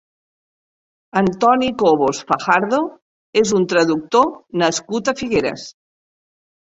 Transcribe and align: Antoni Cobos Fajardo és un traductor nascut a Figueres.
Antoni 1.21 1.67
Cobos 1.81 2.23
Fajardo 2.31 2.79
és 3.43 3.53
un 3.61 3.69
traductor 3.75 4.33
nascut 4.63 5.13
a 5.13 5.17
Figueres. 5.21 5.69